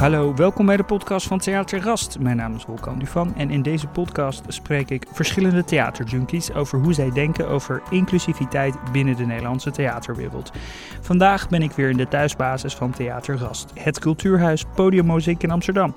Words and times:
Hallo, 0.00 0.34
welkom 0.34 0.66
bij 0.66 0.76
de 0.76 0.84
podcast 0.84 1.26
van 1.26 1.38
Theater 1.38 1.80
Rast. 1.80 2.18
Mijn 2.18 2.36
naam 2.36 2.54
is 2.54 2.64
Wolkan 2.64 2.98
Duvan 2.98 3.34
en 3.34 3.50
in 3.50 3.62
deze 3.62 3.86
podcast 3.86 4.42
spreek 4.48 4.90
ik 4.90 5.06
verschillende 5.12 5.64
theaterjunkies 5.64 6.52
over 6.52 6.78
hoe 6.78 6.92
zij 6.92 7.10
denken 7.10 7.48
over 7.48 7.82
inclusiviteit 7.90 8.74
binnen 8.92 9.16
de 9.16 9.26
Nederlandse 9.26 9.70
theaterwereld. 9.70 10.50
Vandaag 11.00 11.48
ben 11.48 11.62
ik 11.62 11.72
weer 11.72 11.90
in 11.90 11.96
de 11.96 12.08
thuisbasis 12.08 12.74
van 12.74 12.90
Theater 12.90 13.38
Rast, 13.38 13.72
het 13.74 13.98
cultuurhuis 13.98 14.64
Podiummuziek 14.74 15.42
in 15.42 15.50
Amsterdam. 15.50 15.94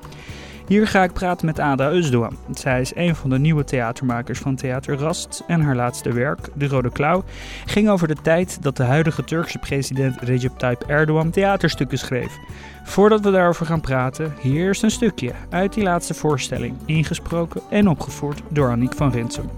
Hier 0.68 0.88
ga 0.88 1.04
ik 1.04 1.14
praten 1.14 1.45
met 1.45 1.59
Ada 1.59 1.91
Özdoğan. 1.91 2.36
Zij 2.54 2.82
is 2.82 2.96
een 2.96 3.16
van 3.16 3.29
de 3.29 3.39
nieuwe 3.39 3.64
theatermakers 3.64 4.39
van 4.39 4.55
Theater 4.55 4.97
Rast 4.97 5.43
en 5.47 5.61
haar 5.61 5.75
laatste 5.75 6.14
werk, 6.14 6.50
De 6.54 6.68
Rode 6.68 6.91
Klauw, 6.91 7.23
ging 7.66 7.89
over 7.89 8.07
de 8.07 8.16
tijd 8.21 8.64
dat 8.64 8.78
de 8.78 8.84
huidige 8.84 9.23
Turkse 9.23 9.57
president 9.60 10.21
Recep 10.21 10.57
Tayyip 10.57 10.84
Erdogan 10.88 11.32
theaterstukken 11.32 11.97
schreef. 11.97 12.38
Voordat 12.83 13.21
we 13.21 13.32
daarover 13.32 13.65
gaan 13.65 13.82
praten, 13.82 14.33
hier 14.41 14.65
eerst 14.65 14.83
een 14.83 14.91
stukje 14.91 15.32
uit 15.50 15.74
die 15.74 15.83
laatste 15.83 16.14
voorstelling, 16.14 16.75
ingesproken 16.86 17.61
en 17.69 17.88
opgevoerd 17.88 18.41
door 18.50 18.69
Annick 18.69 18.93
van 18.93 19.11
Rinsum. 19.11 19.50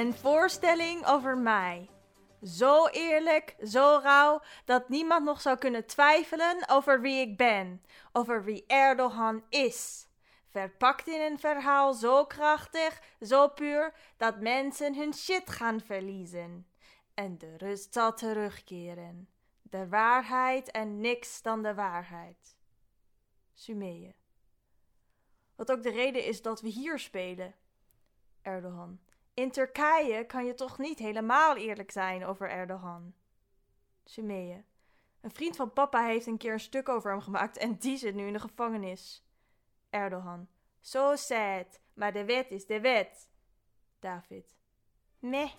Een 0.00 0.14
voorstelling 0.14 1.06
over 1.06 1.38
mij. 1.38 1.90
Zo 2.42 2.86
eerlijk, 2.86 3.56
zo 3.66 4.00
rauw, 4.02 4.42
dat 4.64 4.88
niemand 4.88 5.24
nog 5.24 5.40
zou 5.40 5.58
kunnen 5.58 5.86
twijfelen 5.86 6.68
over 6.68 7.00
wie 7.00 7.20
ik 7.20 7.36
ben, 7.36 7.82
over 8.12 8.44
wie 8.44 8.64
Erdogan 8.66 9.44
is. 9.48 10.08
Verpakt 10.50 11.06
in 11.06 11.20
een 11.20 11.38
verhaal 11.38 11.94
zo 11.94 12.24
krachtig, 12.26 13.02
zo 13.20 13.48
puur, 13.48 13.94
dat 14.16 14.40
mensen 14.40 14.94
hun 14.94 15.14
shit 15.14 15.50
gaan 15.50 15.80
verliezen. 15.80 16.66
En 17.14 17.38
de 17.38 17.56
rust 17.56 17.92
zal 17.92 18.14
terugkeren. 18.14 19.28
De 19.62 19.88
waarheid 19.88 20.70
en 20.70 21.00
niks 21.00 21.42
dan 21.42 21.62
de 21.62 21.74
waarheid. 21.74 22.56
Sumeye. 23.52 24.14
Wat 25.56 25.72
ook 25.72 25.82
de 25.82 25.90
reden 25.90 26.24
is 26.24 26.42
dat 26.42 26.60
we 26.60 26.68
hier 26.68 26.98
spelen. 26.98 27.54
Erdogan. 28.42 29.00
In 29.40 29.50
Turkije 29.50 30.24
kan 30.26 30.46
je 30.46 30.54
toch 30.54 30.78
niet 30.78 30.98
helemaal 30.98 31.56
eerlijk 31.56 31.90
zijn 31.90 32.24
over 32.24 32.50
Erdogan. 32.50 33.14
Sumeye. 34.04 34.64
Een 35.20 35.30
vriend 35.30 35.56
van 35.56 35.72
papa 35.72 36.04
heeft 36.04 36.26
een 36.26 36.38
keer 36.38 36.52
een 36.52 36.60
stuk 36.60 36.88
over 36.88 37.10
hem 37.10 37.20
gemaakt 37.20 37.56
en 37.56 37.76
die 37.78 37.96
zit 37.96 38.14
nu 38.14 38.26
in 38.26 38.32
de 38.32 38.40
gevangenis. 38.40 39.24
Erdogan. 39.90 40.48
So 40.80 41.16
sad, 41.16 41.80
maar 41.94 42.12
de 42.12 42.24
wet 42.24 42.50
is 42.50 42.66
de 42.66 42.80
wet. 42.80 43.28
David. 43.98 44.56
Meh. 45.18 45.50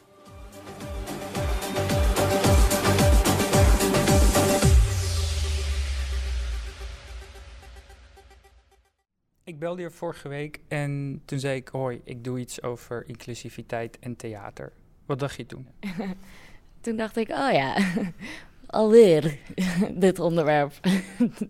Ik 9.52 9.60
belde 9.60 9.82
je 9.82 9.90
vorige 9.90 10.28
week 10.28 10.60
en 10.68 11.22
toen 11.26 11.40
zei 11.40 11.56
ik: 11.56 11.68
Hoi, 11.68 12.02
ik 12.04 12.24
doe 12.24 12.40
iets 12.40 12.62
over 12.62 13.08
inclusiviteit 13.08 14.00
en 14.00 14.16
theater. 14.16 14.72
Wat 15.06 15.20
dacht 15.20 15.36
je 15.36 15.46
toen? 15.46 15.68
Toen 16.82 16.96
dacht 16.96 17.18
ik, 17.18 17.30
oh 17.30 17.52
ja, 17.52 17.78
alweer 18.66 19.38
dit 20.06 20.20
onderwerp. 20.20 20.74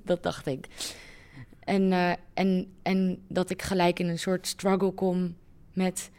dat 0.03 0.23
dacht 0.23 0.45
ik. 0.45 0.67
En, 1.59 1.91
eh, 1.91 2.11
en, 2.33 2.73
en 2.81 3.21
dat 3.27 3.49
ik 3.49 3.61
gelijk 3.61 3.99
in 3.99 4.07
een 4.07 4.19
soort 4.19 4.47
struggle 4.47 4.91
kom 4.91 5.35
met... 5.73 6.11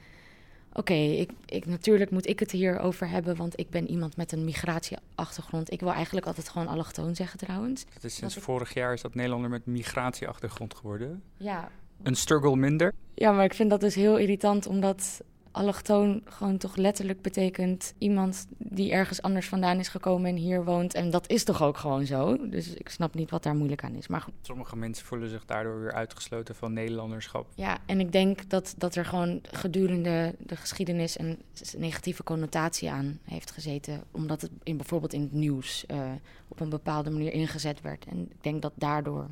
Oké, 0.74 0.92
ik, 0.92 1.30
ik, 1.46 1.66
natuurlijk 1.66 2.10
moet 2.10 2.26
ik 2.28 2.38
het 2.40 2.50
hierover 2.50 3.08
hebben, 3.08 3.36
want 3.36 3.58
ik 3.58 3.70
ben 3.70 3.90
iemand 3.90 4.16
met 4.16 4.32
een 4.32 4.44
migratieachtergrond. 4.44 5.72
Ik 5.72 5.80
wil 5.80 5.92
eigenlijk 5.92 6.26
altijd 6.26 6.48
gewoon 6.48 6.68
allochtoon 6.68 7.14
zeggen 7.14 7.38
trouwens. 7.38 7.84
Het 7.94 8.04
is 8.04 8.14
sinds 8.14 8.34
vorig 8.36 8.74
jaar 8.74 8.92
is 8.92 9.02
dat 9.02 9.14
Nederlander 9.14 9.50
met 9.50 9.66
migratieachtergrond 9.66 10.74
geworden. 10.74 11.22
Ja, 11.36 11.70
Een 12.02 12.16
struggle 12.16 12.56
minder. 12.56 12.92
Ja, 13.14 13.32
maar 13.32 13.44
ik 13.44 13.54
vind 13.54 13.70
dat 13.70 13.80
dus 13.80 13.94
heel 13.94 14.16
irritant, 14.18 14.66
omdat 14.66 15.20
allochtoon 15.52 16.22
gewoon 16.24 16.56
toch 16.56 16.76
letterlijk 16.76 17.22
betekent 17.22 17.94
iemand 17.98 18.46
die 18.58 18.92
ergens 18.92 19.22
anders 19.22 19.48
vandaan 19.48 19.78
is 19.78 19.88
gekomen 19.88 20.30
en 20.30 20.36
hier 20.36 20.64
woont. 20.64 20.94
En 20.94 21.10
dat 21.10 21.28
is 21.28 21.44
toch 21.44 21.62
ook 21.62 21.76
gewoon 21.76 22.06
zo. 22.06 22.48
Dus 22.48 22.74
ik 22.74 22.88
snap 22.88 23.14
niet 23.14 23.30
wat 23.30 23.42
daar 23.42 23.54
moeilijk 23.54 23.84
aan 23.84 23.94
is. 23.94 24.08
Maar 24.08 24.20
goed. 24.20 24.34
Sommige 24.40 24.76
mensen 24.76 25.06
voelen 25.06 25.28
zich 25.28 25.44
daardoor 25.44 25.80
weer 25.80 25.92
uitgesloten 25.92 26.54
van 26.54 26.72
Nederlanderschap. 26.72 27.46
Ja, 27.54 27.78
en 27.86 28.00
ik 28.00 28.12
denk 28.12 28.50
dat, 28.50 28.74
dat 28.78 28.94
er 28.94 29.04
gewoon 29.04 29.40
gedurende 29.42 30.34
de 30.38 30.56
geschiedenis 30.56 31.18
een 31.18 31.42
negatieve 31.76 32.22
connotatie 32.22 32.90
aan 32.90 33.18
heeft 33.24 33.50
gezeten. 33.50 34.02
Omdat 34.10 34.40
het 34.40 34.50
in, 34.62 34.76
bijvoorbeeld 34.76 35.12
in 35.12 35.22
het 35.22 35.32
nieuws 35.32 35.86
eh, 35.86 36.10
op 36.48 36.60
een 36.60 36.68
bepaalde 36.68 37.10
manier 37.10 37.32
ingezet 37.32 37.80
werd. 37.80 38.04
En 38.04 38.20
ik 38.30 38.42
denk 38.42 38.62
dat 38.62 38.72
daardoor 38.74 39.26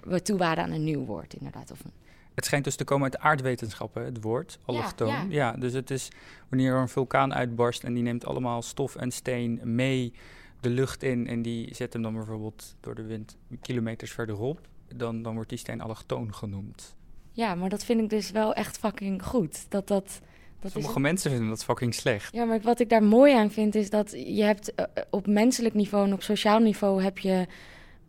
we 0.00 0.22
toe 0.22 0.38
waren 0.38 0.64
aan 0.64 0.70
een 0.70 0.84
nieuw 0.84 1.04
woord, 1.04 1.34
inderdaad. 1.34 1.70
Of 1.70 1.84
een, 1.84 1.92
Het 2.38 2.46
schijnt 2.46 2.64
dus 2.64 2.76
te 2.76 2.84
komen 2.84 3.02
uit 3.02 3.12
de 3.12 3.20
aardwetenschappen, 3.20 4.04
het 4.04 4.22
woord, 4.22 4.58
allochtoon. 4.64 5.08
Ja, 5.08 5.24
ja. 5.28 5.52
dus 5.52 5.72
het 5.72 5.90
is 5.90 6.08
wanneer 6.48 6.72
er 6.72 6.80
een 6.80 6.88
vulkaan 6.88 7.34
uitbarst 7.34 7.84
en 7.84 7.94
die 7.94 8.02
neemt 8.02 8.26
allemaal 8.26 8.62
stof 8.62 8.96
en 8.96 9.10
steen 9.10 9.60
mee 9.62 10.12
de 10.60 10.68
lucht 10.68 11.02
in 11.02 11.26
en 11.26 11.42
die 11.42 11.74
zet 11.74 11.92
hem 11.92 12.02
dan 12.02 12.14
bijvoorbeeld 12.14 12.76
door 12.80 12.94
de 12.94 13.02
wind 13.02 13.36
kilometers 13.60 14.12
verderop, 14.12 14.60
dan, 14.94 15.22
dan 15.22 15.34
wordt 15.34 15.48
die 15.48 15.58
steen 15.58 15.80
allochtoon 15.80 16.34
genoemd. 16.34 16.94
Ja, 17.32 17.54
maar 17.54 17.68
dat 17.68 17.84
vind 17.84 18.00
ik 18.00 18.10
dus 18.10 18.30
wel 18.30 18.54
echt 18.54 18.78
fucking 18.78 19.24
goed. 19.24 19.70
Dat 19.70 19.88
dat. 19.88 20.20
dat 20.60 20.70
Sommige 20.70 20.94
is, 20.94 21.00
mensen 21.00 21.30
vinden 21.30 21.48
dat 21.48 21.64
fucking 21.64 21.94
slecht. 21.94 22.34
ja, 22.34 22.44
maar 22.44 22.60
wat 22.60 22.80
ik 22.80 22.88
daar 22.88 23.02
mooi 23.02 23.34
aan 23.34 23.50
vind 23.50 23.74
is 23.74 23.90
dat 23.90 24.10
je 24.10 24.42
hebt 24.42 24.74
eh, 24.74 24.84
op 25.10 25.26
menselijk 25.26 25.74
niveau 25.74 26.06
en 26.06 26.12
op 26.12 26.22
sociaal 26.22 26.58
niveau 26.58 27.02
heb 27.02 27.18
je. 27.18 27.46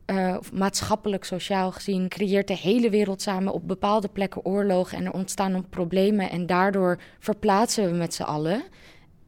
Eh, 0.09 0.35
of 0.39 0.51
maatschappelijk, 0.51 1.23
sociaal 1.23 1.71
gezien, 1.71 2.07
creëert 2.07 2.47
de 2.47 2.57
hele 2.57 2.89
wereld 2.89 3.21
samen 3.21 3.53
op 3.53 3.67
bepaalde 3.67 4.07
plekken 4.07 4.45
oorlogen 4.45 4.97
en 4.97 5.05
er 5.05 5.11
ontstaan 5.11 5.69
problemen 5.69 6.29
en 6.29 6.45
daardoor 6.45 6.99
verplaatsen 7.19 7.91
we 7.91 7.97
met 7.97 8.13
z'n 8.13 8.23
allen 8.23 8.63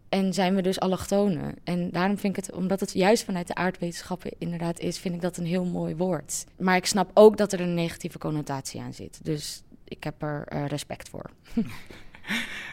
en 0.09 0.33
zijn 0.33 0.55
we 0.55 0.61
dus 0.61 0.79
allochtonen. 0.79 1.55
En 1.63 1.91
daarom 1.91 2.17
vind 2.17 2.37
ik 2.37 2.45
het, 2.45 2.55
omdat 2.55 2.79
het 2.79 2.93
juist 2.93 3.23
vanuit 3.23 3.47
de 3.47 3.55
aardwetenschappen 3.55 4.31
inderdaad 4.37 4.79
is, 4.79 4.99
vind 4.99 5.15
ik 5.15 5.21
dat 5.21 5.37
een 5.37 5.45
heel 5.45 5.65
mooi 5.65 5.95
woord. 5.95 6.45
Maar 6.57 6.75
ik 6.75 6.85
snap 6.85 7.11
ook 7.13 7.37
dat 7.37 7.53
er 7.53 7.61
een 7.61 7.73
negatieve 7.73 8.17
connotatie 8.17 8.81
aan 8.81 8.93
zit. 8.93 9.19
Dus 9.23 9.63
ik 9.83 10.03
heb 10.03 10.21
er 10.21 10.43
eh, 10.47 10.65
respect 10.65 11.09
voor. 11.09 11.29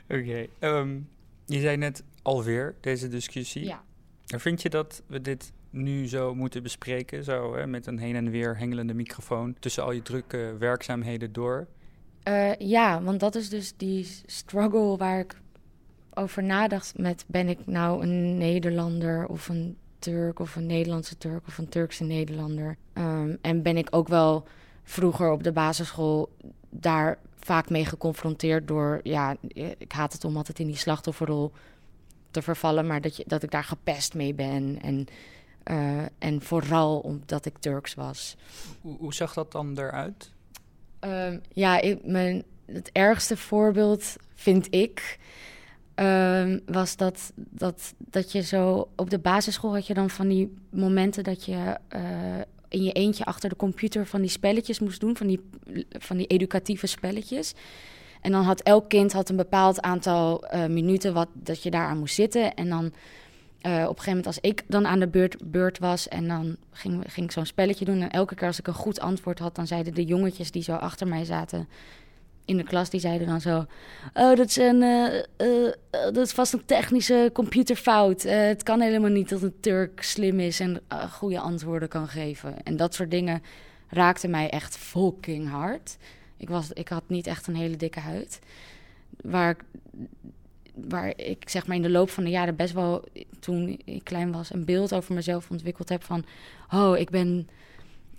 Oké. 0.08 0.46
ehm, 0.58 0.98
je 1.46 1.60
zei 1.60 1.76
net 1.76 2.02
alweer 2.22 2.74
deze 2.80 3.08
discussie. 3.08 3.64
Ja. 3.64 3.82
Vind 4.26 4.62
je 4.62 4.68
dat 4.68 5.02
we 5.06 5.20
dit 5.20 5.52
nu 5.70 6.08
zo 6.08 6.34
moeten 6.34 6.62
bespreken, 6.62 7.24
zo 7.24 7.54
hè, 7.54 7.66
met 7.66 7.86
een 7.86 7.98
heen 7.98 8.16
en 8.16 8.30
weer 8.30 8.58
hengelende 8.58 8.94
microfoon 8.94 9.56
tussen 9.58 9.84
al 9.84 9.92
je 9.92 10.02
drukke 10.02 10.54
werkzaamheden 10.58 11.32
door? 11.32 11.66
Eh, 12.22 12.54
ja, 12.54 13.02
want 13.02 13.20
dat 13.20 13.34
is 13.34 13.48
dus 13.48 13.72
die 13.76 14.06
struggle 14.26 14.96
waar 14.96 15.18
ik 15.18 15.34
over 16.14 16.42
nadacht 16.42 16.98
met 16.98 17.24
ben 17.26 17.48
ik 17.48 17.66
nou 17.66 18.02
een 18.02 18.38
Nederlander 18.38 19.26
of 19.26 19.48
een 19.48 19.76
Turk 19.98 20.38
of 20.38 20.56
een 20.56 20.66
Nederlandse 20.66 21.18
Turk 21.18 21.46
of 21.46 21.58
een 21.58 21.68
Turkse 21.68 22.04
Nederlander. 22.04 22.76
Ehm, 22.92 23.36
en 23.40 23.62
ben 23.62 23.76
ik 23.76 23.88
ook 23.90 24.08
wel 24.08 24.46
vroeger 24.82 25.30
op 25.30 25.42
de 25.42 25.52
basisschool 25.52 26.32
daar 26.70 27.18
vaak 27.36 27.70
mee 27.70 27.84
geconfronteerd 27.84 28.68
door, 28.68 29.00
ja, 29.02 29.36
ik 29.78 29.92
haat 29.92 30.12
het 30.12 30.24
om 30.24 30.36
altijd 30.36 30.58
in 30.58 30.66
die 30.66 30.76
slachtofferrol 30.76 31.52
te 32.30 32.42
vervallen, 32.42 32.86
maar 32.86 33.00
dat, 33.00 33.16
je, 33.16 33.24
dat 33.26 33.42
ik 33.42 33.50
daar 33.50 33.64
gepest 33.64 34.14
mee 34.14 34.34
ben 34.34 34.78
en, 34.82 35.06
eh, 35.68 36.02
en 36.18 36.42
vooral 36.42 36.98
omdat 36.98 37.44
ik 37.46 37.58
Turks 37.58 37.94
was. 37.94 38.36
Hoe, 38.80 38.96
hoe 38.98 39.14
zag 39.14 39.34
dat 39.34 39.52
dan 39.52 39.78
eruit? 39.78 40.30
Ehm, 40.98 41.38
ja, 41.52 41.80
ik, 41.80 42.04
mijn, 42.04 42.44
het 42.66 42.90
ergste 42.92 43.36
voorbeeld 43.36 44.16
vind 44.34 44.74
ik. 44.74 45.18
ehm, 45.94 46.58
was 46.66 46.96
dat, 46.96 47.32
dat, 47.34 47.94
dat 47.98 48.32
je 48.32 48.42
zo 48.42 48.88
op 48.96 49.10
de 49.10 49.18
basisschool 49.18 49.74
had 49.74 49.86
je 49.86 49.94
dan 49.94 50.10
van 50.10 50.28
die 50.28 50.54
momenten 50.70 51.24
dat 51.24 51.44
je 51.44 51.76
eh, 51.88 52.00
in 52.68 52.82
je 52.82 52.92
eentje 52.92 53.24
achter 53.24 53.48
de 53.48 53.56
computer 53.56 54.06
van 54.06 54.20
die 54.20 54.30
spelletjes 54.30 54.78
moest 54.78 55.00
doen, 55.00 55.16
van 55.16 55.26
die, 55.26 55.40
van 55.90 56.16
die 56.16 56.26
educatieve 56.26 56.86
spelletjes. 56.86 57.54
En 58.20 58.32
dan 58.32 58.42
had 58.42 58.60
elk 58.60 58.88
kind 58.88 59.12
had 59.12 59.28
een 59.28 59.36
bepaald 59.36 59.80
aantal 59.80 60.46
eh, 60.46 60.66
minuten 60.66 61.14
wat, 61.14 61.28
dat 61.32 61.62
je 61.62 61.70
daaraan 61.70 61.98
moest 61.98 62.14
zitten. 62.14 62.54
En 62.54 62.68
dan 62.68 62.92
op 63.62 63.64
een 63.64 63.86
gegeven 63.86 64.06
moment 64.06 64.26
als 64.26 64.38
ik 64.40 64.62
dan 64.66 64.86
aan 64.86 64.98
de 64.98 65.08
beurt, 65.08 65.50
beurt 65.50 65.78
was 65.78 66.08
en 66.08 66.28
dan 66.28 66.56
ging, 66.70 67.04
ging 67.06 67.26
ik 67.26 67.32
zo'n 67.32 67.46
spelletje 67.46 67.84
doen. 67.84 68.00
En 68.00 68.10
elke 68.10 68.34
keer 68.34 68.46
als 68.46 68.58
ik 68.58 68.66
een 68.66 68.74
goed 68.74 69.00
antwoord 69.00 69.38
had, 69.38 69.54
dan 69.54 69.66
zeiden 69.66 69.94
de 69.94 70.04
jongetjes 70.04 70.50
die 70.50 70.62
zo 70.62 70.74
achter 70.74 71.08
mij 71.08 71.24
zaten 71.24 71.68
in 72.44 72.56
de 72.56 72.62
klas, 72.62 72.90
die 72.90 73.00
zeiden 73.00 73.26
dan 73.26 73.40
zo... 73.40 73.66
Oh, 74.14 74.36
dat 74.36 74.48
is, 74.48 74.56
een, 74.56 74.82
uh, 74.82 75.72
dat 75.90 76.16
is 76.16 76.32
vast 76.32 76.52
een 76.52 76.64
technische 76.64 77.30
computerfout. 77.32 78.22
het 78.22 78.62
kan 78.62 78.80
helemaal 78.80 79.10
niet 79.10 79.28
dat 79.28 79.42
een 79.42 79.60
Turk 79.60 80.02
slim 80.02 80.40
is 80.40 80.60
en 80.60 80.80
goede 81.10 81.40
antwoorden 81.40 81.88
kan 81.88 82.08
geven. 82.08 82.62
En 82.62 82.76
dat 82.76 82.94
soort 82.94 83.10
dingen 83.10 83.42
raakten 83.88 84.30
mij 84.30 84.50
echt 84.50 84.76
fucking 84.76 85.48
hard. 85.48 85.96
Ik, 86.36 86.48
was, 86.48 86.72
ik 86.72 86.88
had 86.88 87.02
niet 87.06 87.26
echt 87.26 87.46
een 87.46 87.56
hele 87.56 87.76
dikke 87.76 88.00
huid. 88.00 88.38
Waar 89.22 89.56
waar 90.88 91.12
ik 91.16 91.48
zeg 91.48 91.66
maar 91.66 91.76
in 91.76 91.82
de 91.82 91.90
loop 91.90 92.10
van 92.10 92.24
de 92.24 92.30
jaren 92.30 92.56
best 92.56 92.72
wel, 92.72 93.04
toen 93.40 93.80
ik 93.84 94.04
klein 94.04 94.32
was, 94.32 94.52
een 94.52 94.64
beeld 94.64 94.94
over 94.94 95.14
mezelf 95.14 95.50
ontwikkeld 95.50 95.88
heb 95.88 96.04
van... 96.04 96.24
Oh, 96.72 96.98
ik 96.98 97.10
ben, 97.10 97.48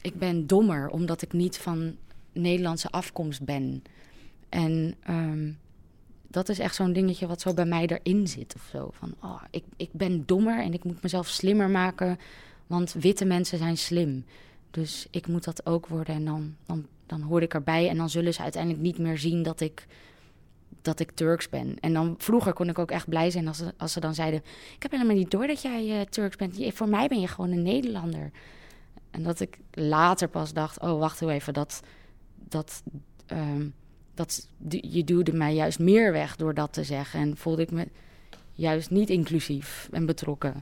ik 0.02 0.16
ben 0.16 0.48
dommer 0.48 0.90
omdat 0.90 1.22
ik 1.22 1.34
niet 1.34 1.58
van 1.58 1.96
Nederlandse 2.32 2.90
afkomst 2.90 3.44
ben. 3.44 3.84
En 4.50 4.96
um, 5.10 5.58
dat 6.28 6.50
is 6.50 6.60
echt 6.60 6.76
zo'n 6.76 6.94
dingetje 6.94 7.28
wat 7.28 7.42
zo 7.42 7.54
bij 7.54 7.66
mij 7.66 7.88
erin 7.88 8.28
zit 8.28 8.56
of 8.56 8.68
zo. 8.72 8.90
Van, 8.94 9.14
oh, 9.22 9.44
ik, 9.50 9.64
ik 9.78 9.90
ben 9.92 10.26
dommer 10.26 10.64
en 10.64 10.74
ik 10.74 10.84
moet 10.84 11.02
mezelf 11.02 11.28
slimmer 11.28 11.70
maken, 11.70 12.20
want 12.68 12.94
witte 12.94 13.26
mensen 13.26 13.58
zijn 13.58 13.78
slim. 13.78 14.26
Dus 14.72 15.08
ik 15.12 15.28
moet 15.28 15.44
dat 15.44 15.66
ook 15.66 15.88
worden 15.88 16.16
en 16.16 16.26
dan, 16.26 16.56
dan, 16.66 16.86
dan 17.06 17.22
hoor 17.22 17.42
ik 17.42 17.54
erbij. 17.54 17.90
En 17.90 17.98
dan 17.98 18.10
zullen 18.10 18.34
ze 18.34 18.42
uiteindelijk 18.42 18.84
niet 18.84 18.98
meer 18.98 19.18
zien 19.18 19.44
dat 19.44 19.60
ik, 19.60 19.88
dat 20.82 21.00
ik 21.00 21.12
Turks 21.12 21.50
ben. 21.50 21.76
En 21.80 21.94
dan 21.94 22.16
vroeger 22.18 22.54
kon 22.54 22.70
ik 22.70 22.80
ook 22.80 22.92
echt 22.92 23.10
blij 23.10 23.32
zijn 23.32 23.48
als 23.48 23.58
ze, 23.58 23.74
als 23.78 23.92
ze 23.92 24.00
dan 24.00 24.14
zeiden... 24.14 24.42
ik 24.76 24.82
heb 24.82 24.92
helemaal 24.92 25.16
niet 25.16 25.32
door 25.32 25.48
dat 25.48 25.62
jij 25.62 25.86
uh, 25.86 26.02
Turks 26.02 26.36
bent. 26.36 26.58
Je, 26.58 26.72
voor 26.72 26.90
mij 26.90 27.08
ben 27.08 27.20
je 27.20 27.28
gewoon 27.28 27.52
een 27.52 27.64
Nederlander. 27.64 28.32
En 29.12 29.24
dat 29.24 29.40
ik 29.40 29.58
later 29.72 30.28
pas 30.28 30.54
dacht, 30.54 30.80
oh 30.80 31.00
wacht 31.00 31.22
even, 31.22 31.54
dat... 31.54 31.82
dat 32.48 32.84
um, 33.32 33.74
dat 34.14 34.48
je 34.82 35.04
duwde 35.04 35.34
mij 35.34 35.54
juist 35.54 35.80
meer 35.80 36.12
weg 36.12 36.36
door 36.36 36.54
dat 36.54 36.74
te 36.74 36.84
zeggen. 36.84 37.20
En 37.20 37.38
voelde 37.38 37.62
ik 37.62 37.72
me 37.72 37.88
juist 38.52 38.90
niet 38.90 39.10
inclusief 39.10 39.90
en 39.92 40.06
betrokken. 40.06 40.54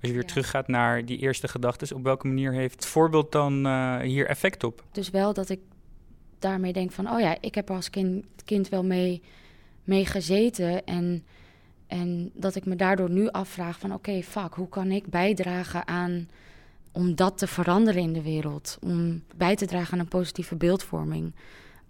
Als 0.00 0.10
je 0.10 0.12
weer 0.12 0.26
teruggaat 0.26 0.68
naar 0.68 1.04
die 1.04 1.18
eerste 1.18 1.48
gedachten, 1.48 1.96
op 1.96 2.02
welke 2.02 2.26
manier 2.26 2.52
heeft 2.52 2.74
het 2.74 2.86
voorbeeld 2.86 3.32
dan 3.32 3.66
uh, 3.66 3.98
hier 4.00 4.26
effect 4.26 4.64
op? 4.64 4.84
Dus 4.92 5.10
wel 5.10 5.34
dat 5.34 5.48
ik 5.48 5.60
daarmee 6.38 6.72
denk 6.72 6.92
van, 6.92 7.10
oh 7.10 7.20
ja, 7.20 7.36
ik 7.40 7.54
heb 7.54 7.68
er 7.68 7.74
als 7.74 7.90
kind, 7.90 8.24
kind 8.44 8.68
wel 8.68 8.84
mee, 8.84 9.22
mee 9.84 10.06
gezeten. 10.06 10.84
En, 10.84 11.24
en 11.86 12.30
dat 12.34 12.54
ik 12.54 12.64
me 12.64 12.76
daardoor 12.76 13.10
nu 13.10 13.28
afvraag 13.28 13.78
van, 13.78 13.92
oké, 13.92 14.08
okay, 14.10 14.22
fuck, 14.22 14.54
hoe 14.54 14.68
kan 14.68 14.90
ik 14.90 15.06
bijdragen 15.06 15.86
aan 15.86 16.28
om 16.92 17.14
dat 17.14 17.38
te 17.38 17.46
veranderen 17.46 18.02
in 18.02 18.12
de 18.12 18.22
wereld? 18.22 18.78
Om 18.80 19.22
bij 19.36 19.56
te 19.56 19.66
dragen 19.66 19.92
aan 19.92 19.98
een 19.98 20.08
positieve 20.08 20.56
beeldvorming 20.56 21.32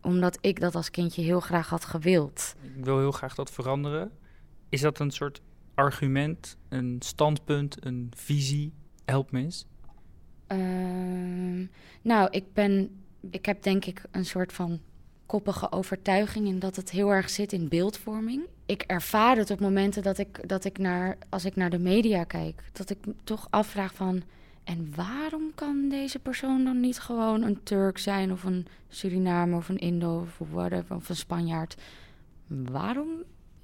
omdat 0.03 0.39
ik 0.41 0.61
dat 0.61 0.75
als 0.75 0.91
kindje 0.91 1.23
heel 1.23 1.41
graag 1.41 1.69
had 1.69 1.85
gewild. 1.85 2.55
Ik 2.77 2.85
wil 2.85 2.99
heel 2.99 3.13
graag 3.13 3.35
dat 3.35 3.51
veranderen. 3.51 4.11
Is 4.69 4.81
dat 4.81 4.99
een 4.99 5.11
soort 5.11 5.41
argument, 5.75 6.57
een 6.69 6.97
standpunt, 6.99 7.87
een 7.87 8.13
visie? 8.17 8.73
Help 9.05 9.31
me 9.31 9.41
eens. 9.41 9.67
Uh, 10.49 11.69
nou, 12.03 12.29
ik 12.31 12.45
ben. 12.53 13.03
Ik 13.31 13.47
heb 13.47 13.63
denk 13.63 13.85
ik 13.85 14.03
een 14.11 14.25
soort 14.25 14.53
van 14.53 14.81
koppige 15.33 15.73
overtuiging 15.73 16.47
in 16.47 16.59
dat 16.59 16.77
het 16.77 16.91
heel 16.91 17.11
erg 17.11 17.31
zit 17.31 17.53
in 17.53 17.69
beeldvorming. 17.69 18.43
Ik 18.67 18.83
ervaar 18.83 19.37
het 19.37 19.51
op 19.51 19.61
momenten 19.61 20.03
dat 20.03 20.19
ik, 20.19 20.49
dat 20.49 20.65
ik 20.65 20.79
naar, 20.79 21.19
als 21.29 21.45
ik 21.45 21.57
naar 21.57 21.71
de 21.71 21.79
media 21.79 22.25
kijk, 22.25 22.63
dat 22.73 22.91
ik 22.91 22.99
toch 23.25 23.47
afvraag 23.51 23.95
van 23.95 24.23
en 24.65 24.93
waarom 24.95 25.53
kan 25.55 25.89
deze 25.89 26.19
persoon 26.19 26.65
dan 26.65 26.81
niet 26.81 26.99
gewoon 26.99 27.43
een 27.43 27.63
Turk 27.63 27.99
zijn 27.99 28.33
of 28.33 28.45
een 28.45 28.67
Surinamer 28.89 29.57
of 29.57 29.69
een 29.69 29.79
Indo 29.79 30.21
of 30.21 30.49
whatever, 30.51 30.97
of 30.97 31.09
een 31.09 31.17
Spanjaard? 31.17 31.77
Waarom 32.47 33.09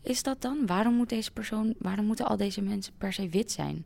is 0.02 0.22
dat 0.22 0.42
dan? 0.42 0.66
Waarom 0.66 0.94
moet 0.94 1.08
deze 1.08 1.32
persoon, 1.32 1.74
waarom 1.78 2.04
moeten 2.04 2.26
al 2.26 2.36
deze 2.36 2.62
mensen 2.62 2.92
per 2.98 3.12
se 3.12 3.28
wit 3.28 3.52
zijn? 3.52 3.84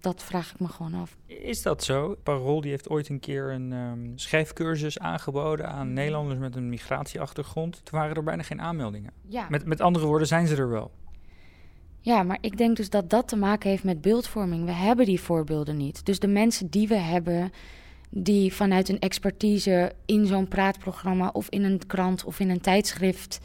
Dat 0.00 0.22
vraag 0.22 0.52
ik 0.52 0.60
me 0.60 0.68
gewoon 0.68 0.94
af. 0.94 1.16
Is 1.26 1.62
dat 1.62 1.84
zo? 1.84 2.16
Parool 2.22 2.60
die 2.60 2.70
heeft 2.70 2.88
ooit 2.88 3.08
een 3.08 3.20
keer 3.20 3.50
een 3.50 3.72
um, 3.72 4.12
schrijfcursus 4.14 4.98
aangeboden 4.98 5.68
aan 5.68 5.86
mhm. 5.86 5.94
Nederlanders 5.94 6.38
met 6.38 6.56
een 6.56 6.68
migratieachtergrond. 6.68 7.80
Toen 7.84 7.98
waren 7.98 8.16
er 8.16 8.22
bijna 8.22 8.42
geen 8.42 8.60
aanmeldingen. 8.60 9.12
Ja. 9.28 9.46
Met, 9.48 9.64
met 9.64 9.80
andere 9.80 10.06
woorden 10.06 10.26
zijn 10.26 10.46
ze 10.46 10.56
er 10.56 10.70
wel. 10.70 10.90
Ja, 12.00 12.22
maar 12.22 12.38
ik 12.40 12.56
denk 12.56 12.76
dus 12.76 12.90
dat 12.90 13.10
dat 13.10 13.28
te 13.28 13.36
maken 13.36 13.70
heeft 13.70 13.84
met 13.84 14.00
beeldvorming. 14.00 14.64
We 14.64 14.72
hebben 14.72 15.06
die 15.06 15.20
voorbeelden 15.20 15.76
niet. 15.76 16.06
Dus 16.06 16.18
de 16.18 16.28
mensen 16.28 16.70
die 16.70 16.88
we 16.88 16.96
hebben, 16.96 17.52
die 18.10 18.54
vanuit 18.54 18.88
een 18.88 18.98
expertise 18.98 19.92
in 20.06 20.26
zo'n 20.26 20.48
praatprogramma 20.48 21.30
of 21.32 21.48
in 21.48 21.64
een 21.64 21.86
krant 21.86 22.24
of 22.24 22.40
in 22.40 22.50
een 22.50 22.60
tijdschrift 22.60 23.40